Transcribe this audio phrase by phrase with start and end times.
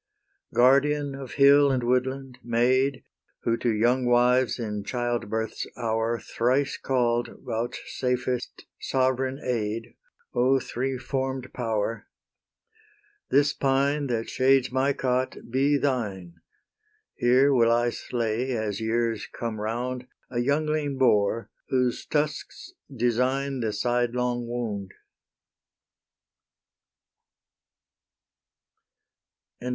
[0.51, 3.03] Guardian of hill and woodland, Maid,
[3.43, 9.93] Who to young wives in childbirth's hour Thrice call'd, vouchsafest sovereign aid,
[10.33, 12.07] O three form'd power!
[13.29, 16.33] This pine that shades my cot be thine;
[17.13, 23.71] Here will I slay, as years come round, A youngling boar, whose tusks design The
[23.71, 24.93] side long wound.
[29.61, 29.69] XXIII.